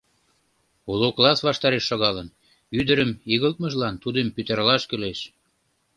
[0.91, 2.33] Уло класс ваштареш шогалын—
[2.79, 5.19] Ӱдырым игылтмыжлан тудым пӱтыралаш кӱлеш.